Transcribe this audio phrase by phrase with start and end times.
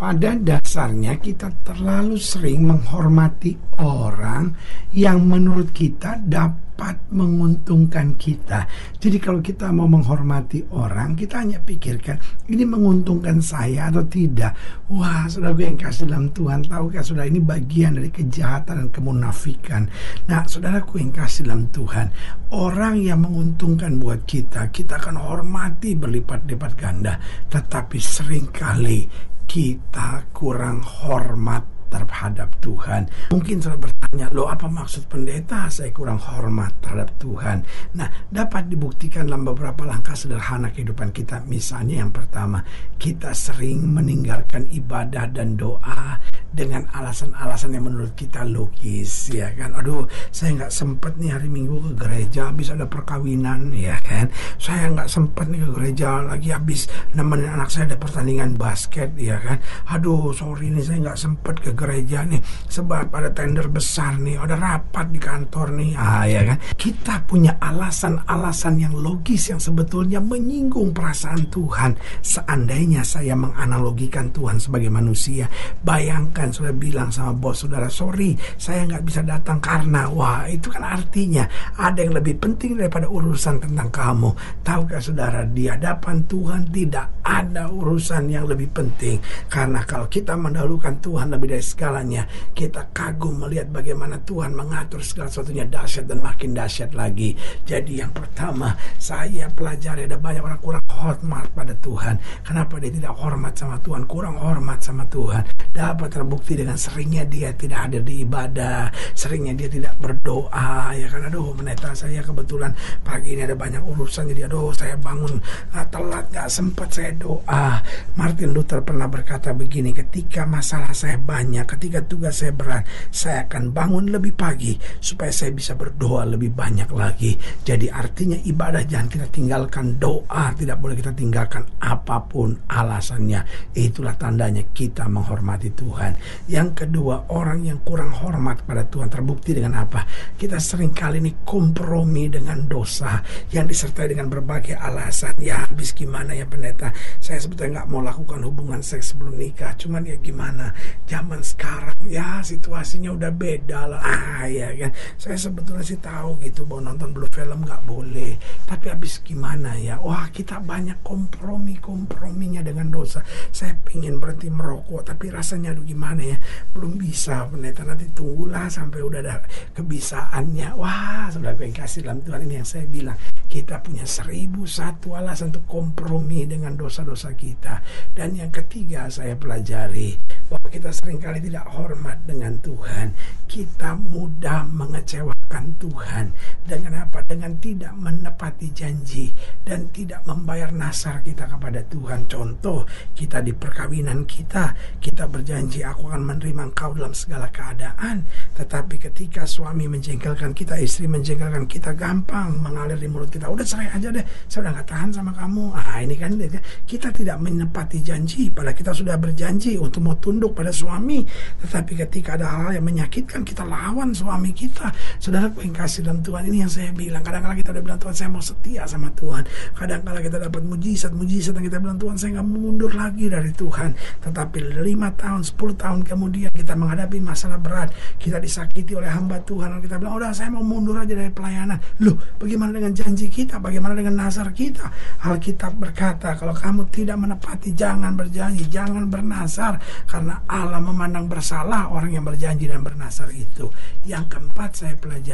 [0.00, 3.52] Pada dasarnya kita terlalu sering menghormati
[3.84, 4.48] orang
[4.96, 8.64] yang menurut kita dapat menguntungkan kita.
[8.96, 12.16] Jadi kalau kita mau menghormati orang, kita hanya pikirkan
[12.48, 14.56] ini menguntungkan saya atau tidak.
[14.88, 19.84] Wah, saudara gue yang kasih dalam Tuhan, tahukah saudara ini bagian dari kejahatan dan kemunafikan.
[20.32, 22.08] Nah, saudaraku yang kasih dalam Tuhan,
[22.56, 27.20] orang yang menguntungkan buat kita, kita akan hormati berlipat-lipat ganda.
[27.52, 33.10] Tetapi sering kali kita kurang hormat terhadap Tuhan.
[33.34, 37.66] Mungkin saudara bertanya, loh apa maksud pendeta saya kurang hormat terhadap Tuhan?
[37.98, 41.42] Nah, dapat dibuktikan dalam beberapa langkah sederhana kehidupan kita.
[41.50, 42.62] Misalnya yang pertama,
[42.94, 49.74] kita sering meninggalkan ibadah dan doa dengan alasan-alasan yang menurut kita logis ya kan?
[49.78, 54.26] Aduh saya nggak sempet nih hari minggu ke gereja habis ada perkawinan ya kan?
[54.58, 59.38] Saya nggak sempet nih ke gereja lagi habis nemenin anak saya ada pertandingan basket ya
[59.38, 59.62] kan?
[59.94, 64.58] Aduh sorry nih saya nggak sempet ke gereja nih sebab ada tender besar nih ada
[64.58, 66.58] rapat di kantor nih ah ya kan?
[66.74, 71.94] Kita punya alasan-alasan yang logis yang sebetulnya menyinggung perasaan Tuhan.
[72.24, 75.46] Seandainya saya menganalogikan Tuhan sebagai manusia
[75.84, 80.72] bayangkan bahkan sudah bilang sama bos saudara sorry saya nggak bisa datang karena wah itu
[80.72, 81.44] kan artinya
[81.76, 84.32] ada yang lebih penting daripada urusan tentang kamu.
[84.64, 89.20] Tahukah saudara di hadapan Tuhan tidak ada urusan yang lebih penting.
[89.52, 92.24] Karena kalau kita mendahulukan Tuhan lebih dari segalanya
[92.56, 97.36] kita kagum melihat bagaimana Tuhan mengatur segala sesuatunya dahsyat dan makin dahsyat lagi.
[97.68, 102.16] Jadi yang pertama saya pelajari ada banyak orang kurang hormat pada Tuhan.
[102.48, 104.08] Kenapa dia tidak hormat sama Tuhan?
[104.08, 105.44] Kurang hormat sama Tuhan.
[105.76, 108.86] Dapat terbukti dengan seringnya dia tidak hadir di ibadah,
[109.18, 112.70] seringnya dia tidak berdoa, ya kan aduh meneta saya kebetulan
[113.02, 115.42] pagi ini ada banyak urusan jadi aduh saya bangun
[115.74, 117.82] ah, telat nggak sempat saya doa.
[118.14, 123.74] Martin Luther pernah berkata begini, ketika masalah saya banyak, ketika tugas saya berat, saya akan
[123.74, 127.34] bangun lebih pagi supaya saya bisa berdoa lebih banyak lagi.
[127.66, 133.42] Jadi artinya ibadah jangan kita tinggalkan doa, tidak boleh kita tinggalkan apa pun alasannya.
[133.74, 136.19] Itulah tandanya kita menghormati Tuhan.
[136.46, 140.04] Yang kedua, orang yang kurang hormat pada Tuhan terbukti dengan apa?
[140.36, 143.20] Kita sering kali ini kompromi dengan dosa
[143.52, 145.36] yang disertai dengan berbagai alasan.
[145.38, 146.90] Ya habis gimana ya pendeta?
[147.18, 149.74] Saya sebetulnya nggak mau lakukan hubungan seks sebelum nikah.
[149.76, 150.74] Cuman ya gimana?
[151.06, 154.00] Zaman sekarang ya situasinya udah beda lah.
[154.00, 154.92] Ah ya kan.
[155.16, 158.34] Saya sebetulnya sih tahu gitu bahwa nonton blue film nggak boleh.
[158.66, 160.02] Tapi habis gimana ya?
[160.02, 163.22] Wah kita banyak kompromi komprominya dengan dosa.
[163.50, 166.09] Saya pingin berhenti merokok tapi rasanya aduh gimana?
[166.10, 166.38] Gimana ya?
[166.74, 167.86] Belum bisa pendeta.
[167.86, 169.36] Nanti tunggulah sampai udah ada
[169.78, 170.74] kebisaannya.
[170.74, 173.14] Wah sudah gue kasih dalam Tuhan ini yang saya bilang.
[173.46, 177.78] Kita punya seribu satu alasan untuk kompromi dengan dosa-dosa kita.
[178.10, 180.18] Dan yang ketiga saya pelajari
[180.50, 183.14] bahwa kita sering kali tidak hormat dengan Tuhan.
[183.46, 185.39] Kita mudah mengecewakan
[185.80, 186.30] Tuhan
[186.62, 189.32] dengan apa dengan tidak menepati janji
[189.66, 196.06] dan tidak membayar nasar kita kepada Tuhan contoh kita di perkawinan kita kita berjanji aku
[196.12, 198.22] akan menerima engkau dalam segala keadaan.
[198.54, 203.48] Tetapi ketika suami menjengkelkan kita, istri menjengkelkan kita, gampang mengalir di mulut kita.
[203.48, 205.64] Udah cerai aja deh, saya udah gak tahan sama kamu.
[205.72, 206.36] Ah ini kan
[206.84, 208.52] kita tidak menepati janji.
[208.52, 211.24] Pada kita sudah berjanji untuk mau tunduk pada suami.
[211.64, 214.92] Tetapi ketika ada hal yang menyakitkan, kita lawan suami kita.
[215.40, 217.22] Saudara yang kasih dalam Tuhan ini yang saya bilang.
[217.24, 219.42] Kadang-kadang kita udah bilang Tuhan saya mau setia sama Tuhan.
[219.72, 223.90] Kadang-kadang kita dapat mujizat-mujizat dan kita bilang Tuhan saya nggak mundur lagi dari Tuhan.
[224.20, 229.42] Tetapi lima tahun, sepuluh tahun tahun kemudian kita menghadapi masalah berat, kita disakiti oleh hamba
[229.42, 231.82] Tuhan, dan kita bilang, udah saya mau mundur aja dari pelayanan.
[232.06, 233.58] Loh, bagaimana dengan janji kita?
[233.58, 234.86] Bagaimana dengan nazar kita?
[235.26, 242.14] Alkitab berkata, kalau kamu tidak menepati, jangan berjanji, jangan bernazar, karena Allah memandang bersalah orang
[242.14, 243.66] yang berjanji dan bernasar itu.
[244.06, 245.28] Yang keempat saya pelajari,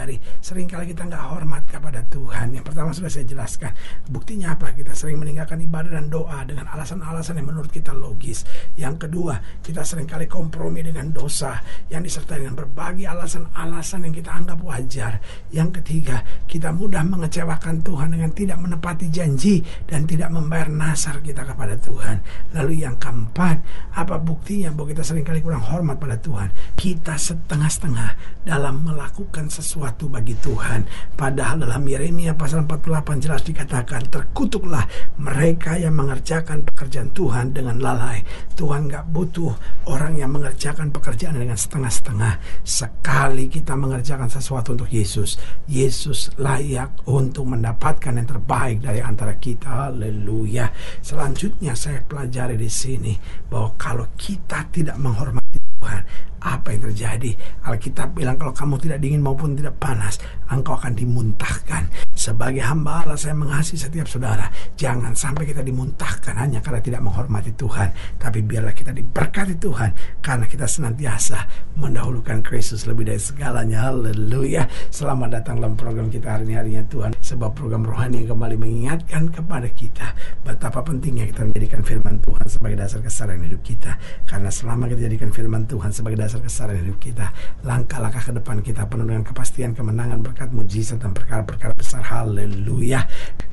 [0.44, 2.52] sering kali kita nggak hormat kepada Tuhan.
[2.52, 3.72] Yang pertama sudah saya jelaskan.
[4.12, 4.76] Buktinya apa?
[4.76, 8.44] Kita sering meninggalkan ibadah dan doa dengan alasan-alasan yang menurut kita logis.
[8.76, 11.56] Yang kedua, kita sering kali kompromi dengan dosa
[11.88, 15.18] yang disertai dengan berbagai alasan-alasan yang kita anggap wajar.
[15.48, 21.46] Yang ketiga, kita mudah mengecewakan Tuhan dengan tidak menepati janji dan tidak membayar nasar kita
[21.46, 22.20] kepada Tuhan.
[22.52, 23.62] Lalu yang keempat,
[23.94, 26.50] apa buktinya bahwa kita sering kali kurang hormat pada Tuhan.
[26.74, 30.82] Kita setengah-setengah dalam melakukan sesuatu bagi Tuhan.
[31.14, 34.82] Padahal dalam Yeremia pasal 48 jelas dikatakan, terkutuklah
[35.22, 38.24] mereka yang mengerjakan pekerjaan Tuhan dengan lalai.
[38.56, 39.52] Tuhan gak butuh
[39.86, 42.64] orang yang mengerjakan pekerjaan dengan setengah-setengah.
[42.66, 45.38] Sekali kita mengerjakan sesuatu untuk Yesus,
[45.70, 49.92] Yesus layak untuk mendapatkan yang terbaik dari antara kita.
[49.92, 50.72] Haleluya.
[51.04, 53.12] Selanjutnya saya pelajari di sini
[53.46, 56.02] bahwa kalau kita tidak menghormati Tuhan,
[56.46, 57.30] apa yang terjadi?
[57.66, 61.90] Alkitab bilang kalau kamu tidak dingin maupun tidak panas, engkau akan dimuntahkan.
[62.16, 64.48] Sebagai hamba Allah saya mengasihi setiap saudara.
[64.78, 67.92] Jangan sampai kita dimuntahkan hanya karena tidak menghormati Tuhan.
[68.16, 69.90] Tapi biarlah kita diberkati Tuhan.
[70.24, 71.44] Karena kita senantiasa
[71.76, 73.92] mendahulukan Kristus lebih dari segalanya.
[73.92, 74.64] Haleluya.
[74.88, 77.12] Selamat datang dalam program kita hari ini harinya Tuhan.
[77.20, 80.16] Sebuah program rohani yang kembali mengingatkan kepada kita.
[80.40, 83.92] Betapa pentingnya kita menjadikan firman Tuhan sebagai dasar kesadaran hidup kita.
[84.24, 87.32] Karena selama kita jadikan firman Tuhan sebagai dasar kesadaran hidup kita.
[87.62, 93.04] Langkah-langkah ke depan kita penuh dengan kepastian kemenangan berkat mujizat dan perkara-perkara besar Haleluya.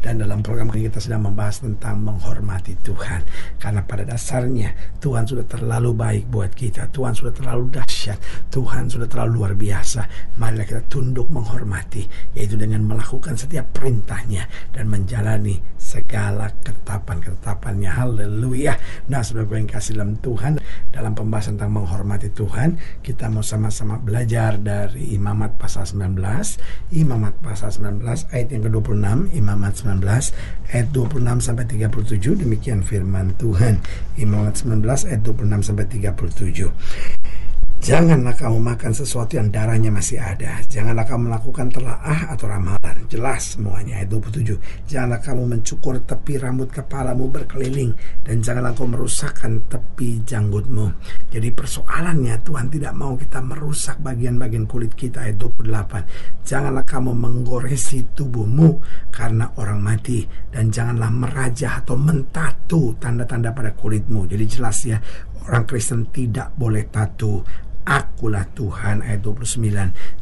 [0.04, 3.24] Dan dalam program ini kita sedang membahas tentang menghormati Tuhan.
[3.60, 6.92] Karena pada dasarnya Tuhan sudah terlalu baik buat kita.
[6.92, 8.20] Tuhan sudah terlalu dahsyat.
[8.52, 10.08] Tuhan sudah terlalu luar biasa.
[10.40, 12.04] Marilah kita tunduk menghormati.
[12.36, 14.48] Yaitu dengan melakukan setiap perintahnya.
[14.76, 15.60] Dan menjalani
[15.98, 17.90] segala ketetapan-ketetapannya.
[17.90, 18.78] Haleluya.
[19.10, 20.62] Nah gue yang kasih dalam Tuhan.
[20.94, 22.78] Dalam pembahasan tentang menghormati Tuhan.
[23.01, 26.22] Kita mau sama-sama belajar dari Imamat pasal 19.
[26.94, 30.04] Imamat pasal 19 ayat ayat yang ke-26 Imamat 19
[30.75, 33.80] ayat 26 sampai 37 demikian firman Tuhan
[34.19, 37.23] Imamat 19 ayat 26 sampai 37
[37.84, 40.64] Janganlah kamu makan sesuatu yang darahnya masih ada.
[40.72, 42.96] Janganlah kamu melakukan telaah atau ramalan.
[43.12, 44.56] Jelas semuanya ayat 27.
[44.88, 47.92] Janganlah kamu mencukur tepi rambut kepalamu berkeliling
[48.24, 50.96] dan janganlah kamu merusakkan tepi janggutmu.
[51.28, 56.48] Jadi persoalannya Tuhan tidak mau kita merusak bagian-bagian kulit kita ayat 28.
[56.48, 58.80] Janganlah kamu menggoresi tubuhmu
[59.12, 60.24] karena orang mati
[60.56, 64.24] dan janganlah merajah atau mentatu tanda-tanda pada kulitmu.
[64.24, 65.04] Jadi jelas ya
[65.52, 67.44] orang Kristen tidak boleh tatu
[67.84, 69.60] Akulah Tuhan ayat 29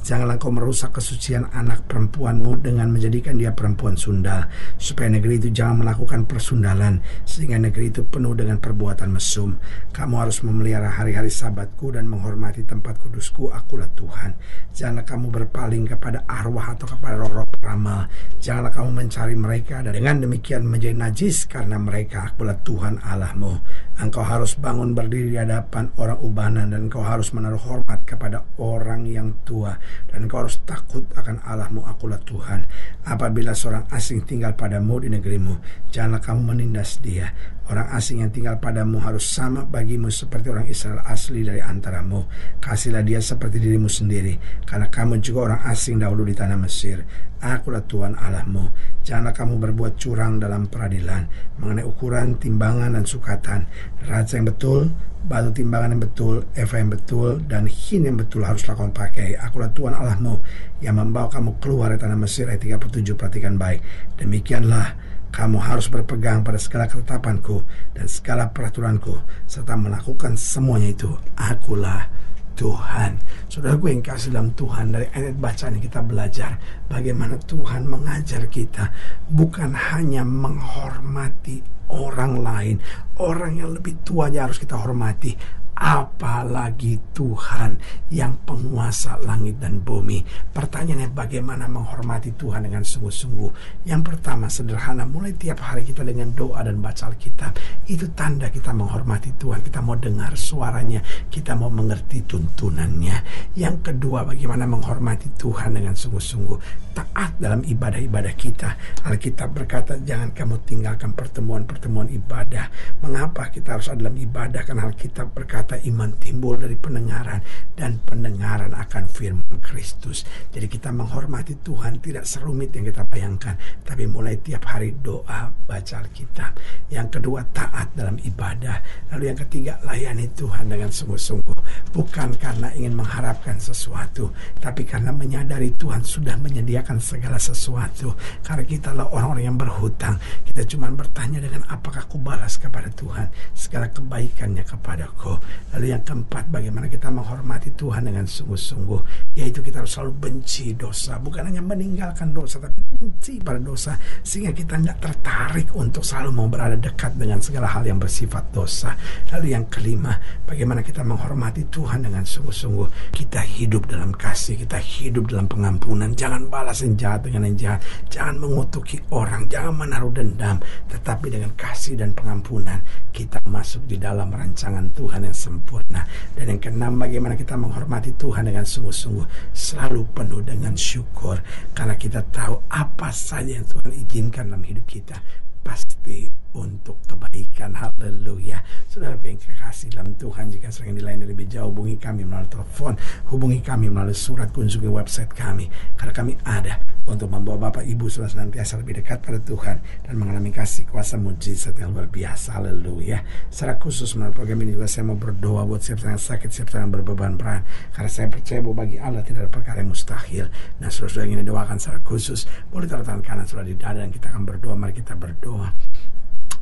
[0.02, 4.50] Janganlah kau merusak kesucian anak perempuanmu Dengan menjadikan dia perempuan sundal.
[4.81, 9.62] Supaya negeri itu jangan melakukan persundalan Sehingga negeri itu penuh dengan perbuatan mesum.
[9.94, 13.54] Kamu harus memelihara hari-hari sabatku Dan menghormati tempat kudusku.
[13.54, 14.34] Akulah Tuhan.
[14.74, 18.10] Janganlah kamu berpaling kepada arwah atau kepada roh-roh peramal.
[18.42, 22.34] Janganlah kamu mencari mereka Dan dengan demikian menjadi najis Karena mereka.
[22.34, 23.54] Akulah Tuhan Allahmu
[24.01, 29.06] Engkau harus bangun berdiri di hadapan orang ubanan Dan engkau harus menaruh hormat kepada orang
[29.06, 29.77] yang tua.
[30.09, 32.65] Dan kau harus takut akan Allahmu akulah Tuhan.
[33.06, 35.62] Apabila seorang asing tinggal padamu di negerimu
[35.94, 37.30] janganlah kamu menindas dia
[37.71, 42.27] orang asing yang tinggal padamu harus sama bagimu seperti orang Israel asli dari antaramu
[42.59, 44.35] kasihlah dia seperti dirimu sendiri
[44.68, 47.07] karena kamu juga orang asing dahulu di tanah Mesir
[47.39, 48.69] akulah Tuhan Allahmu
[49.07, 51.31] janganlah kamu berbuat curang dalam peradilan
[51.63, 53.65] mengenai ukuran timbangan dan sukatan
[54.03, 54.91] raja yang betul
[55.22, 59.38] batu timbangan yang betul, eva yang betul, dan hin yang betul haruslah kamu pakai.
[59.38, 60.41] Akulah Tuhan Allahmu
[60.81, 63.13] yang membawa kamu keluar dari tanah Mesir ayat 37.
[63.13, 63.86] Perhatikan baik.
[64.17, 64.98] Demikianlah
[65.31, 67.63] kamu harus berpegang pada segala ketetapanku
[67.95, 71.11] dan segala peraturanku serta melakukan semuanya itu.
[71.39, 72.05] Akulah
[72.53, 73.17] Tuhan.
[73.47, 76.51] Saudara gue yang kasih dalam Tuhan dari ayat bacaan yang kita belajar
[76.91, 78.91] bagaimana Tuhan mengajar kita
[79.31, 82.75] bukan hanya menghormati orang lain,
[83.19, 85.35] orang yang lebih tua harus kita hormati,
[85.81, 87.81] apalagi Tuhan
[88.13, 90.21] yang penguasa langit dan bumi.
[90.53, 93.81] Pertanyaannya bagaimana menghormati Tuhan dengan sungguh-sungguh?
[93.89, 97.57] Yang pertama sederhana, mulai tiap hari kita dengan doa dan baca Alkitab.
[97.89, 99.65] Itu tanda kita menghormati Tuhan.
[99.65, 101.01] Kita mau dengar suaranya,
[101.33, 103.50] kita mau mengerti tuntunannya.
[103.57, 106.85] Yang kedua, bagaimana menghormati Tuhan dengan sungguh-sungguh?
[106.91, 109.01] Taat dalam ibadah-ibadah kita.
[109.07, 112.69] Alkitab berkata, jangan kamu tinggalkan pertemuan-pertemuan ibadah.
[113.01, 114.61] Mengapa kita harus ada dalam ibadah?
[114.61, 117.40] Karena Alkitab berkata kata iman timbul dari pendengaran
[117.80, 120.28] dan pendengaran akan firman Kristus.
[120.51, 123.56] Jadi kita menghormati Tuhan tidak serumit yang kita bayangkan,
[123.88, 126.60] tapi mulai tiap hari doa, baca Alkitab.
[126.92, 128.84] Yang kedua taat dalam ibadah.
[129.16, 131.56] Lalu yang ketiga layani Tuhan dengan sungguh-sungguh,
[131.96, 138.12] bukan karena ingin mengharapkan sesuatu, tapi karena menyadari Tuhan sudah menyediakan segala sesuatu.
[138.44, 143.32] Karena kita adalah orang-orang yang berhutang, kita cuma bertanya dengan apakah aku balas kepada Tuhan
[143.56, 145.40] segala kebaikannya kepadaku.
[145.72, 149.01] Lalu yang keempat, bagaimana kita menghormati Tuhan dengan sungguh-sungguh,
[149.39, 154.51] yaitu kita harus selalu benci dosa, bukan hanya meninggalkan dosa, tapi benci pada dosa, sehingga
[154.51, 158.93] kita nggak tertarik untuk selalu mau berada dekat dengan segala hal yang bersifat dosa.
[159.31, 160.12] Lalu yang kelima,
[160.43, 166.51] bagaimana kita menghormati Tuhan dengan sungguh-sungguh, kita hidup dalam kasih, kita hidup dalam pengampunan, jangan
[166.51, 167.79] balas yang jahat dengan yang jahat,
[168.12, 170.60] jangan mengutuki orang, jangan menaruh dendam,
[170.91, 172.84] tetapi dengan kasih dan pengampunan,
[173.15, 176.05] kita masuk di dalam rancangan Tuhan yang sempurna.
[176.38, 181.41] Dan yang keenam, bagaimana kita menghormati Tuhan dengan sungguh-sungguh, selalu penuh dengan syukur.
[181.74, 185.17] Karena kita tahu apa saja yang Tuhan izinkan dalam hidup kita,
[185.65, 187.71] pasti untuk kebaikan.
[187.74, 188.60] Haleluya.
[188.91, 192.93] Saudara yang kekasih dalam Tuhan, jika sering dilayani lebih jauh, hubungi kami melalui telepon,
[193.31, 195.71] hubungi kami melalui surat, kunjungi website kami.
[195.95, 200.53] Karena kami ada untuk membawa Bapak Ibu sudah senantiasa lebih dekat pada Tuhan dan mengalami
[200.53, 202.62] kasih kuasa mujizat yang luar biasa.
[202.62, 203.22] Haleluya.
[203.50, 206.93] Secara khusus melalui program ini juga saya mau berdoa buat siapa yang sakit, siapa yang
[206.93, 207.65] berbeban berat.
[207.96, 210.46] Karena saya percaya bahwa bagi Allah tidak ada perkara yang mustahil.
[210.77, 214.13] Nah, saudara yang ini doakan secara khusus, boleh taruh tangan kanan sudah di dada dan
[214.13, 214.75] kita akan berdoa.
[214.77, 215.74] Mari kita berdoa.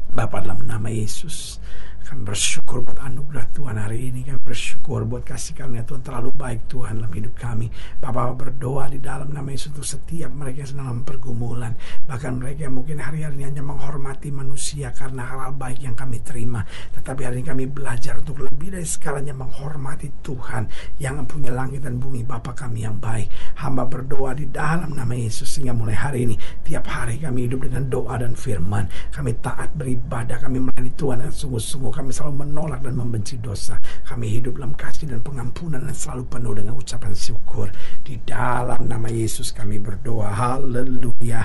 [0.09, 1.61] Bapa dalam nama Yesus
[2.09, 4.25] kami bersyukur buat anugerah Tuhan hari ini.
[4.25, 7.69] Kami bersyukur buat kasih karunia Tuhan terlalu baik Tuhan dalam hidup kami.
[8.01, 11.77] Bapak berdoa di dalam nama Yesus untuk setiap mereka yang sedang dalam pergumulan.
[12.09, 16.65] Bahkan mereka yang mungkin hari-hari hanya menghormati manusia karena hal-hal baik yang kami terima.
[16.97, 20.65] Tetapi hari ini kami belajar untuk lebih dari skalanya menghormati Tuhan
[20.97, 22.25] yang punya langit dan bumi.
[22.25, 23.29] Bapak kami yang baik.
[23.61, 26.33] Hamba berdoa di dalam nama Yesus sehingga mulai hari ini
[26.65, 28.89] tiap hari kami hidup dengan doa dan firman.
[29.13, 30.41] Kami taat beribadah.
[30.41, 33.77] Kami melayani Tuhan dengan sungguh-sungguh kami selalu menolak dan membenci dosa.
[34.09, 37.67] Kami hidup dalam kasih dan pengampunan dan selalu penuh dengan ucapan syukur.
[38.01, 40.31] Di dalam nama Yesus kami berdoa.
[40.31, 41.43] Haleluya.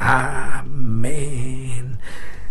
[0.00, 2.00] Amin.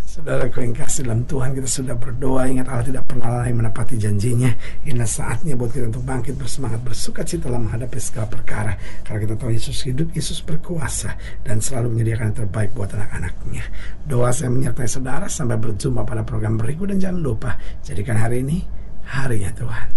[0.09, 4.49] Saudara yang kasih dalam Tuhan kita sudah berdoa Ingat Allah tidak pernah lalai menepati janjinya
[4.89, 8.73] Inilah saatnya buat kita untuk bangkit bersemangat Bersuka cita dalam menghadapi segala perkara
[9.05, 11.13] Karena kita tahu Yesus hidup, Yesus berkuasa
[11.45, 13.63] Dan selalu menyediakan yang terbaik buat anak-anaknya
[14.09, 17.51] Doa saya menyertai saudara Sampai berjumpa pada program berikut Dan jangan lupa
[17.85, 18.78] Jadikan hari ini
[19.09, 19.89] harinya Tuhan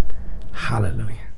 [0.53, 1.32] Haleluya